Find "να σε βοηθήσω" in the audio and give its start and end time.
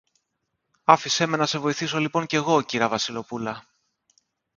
1.37-1.99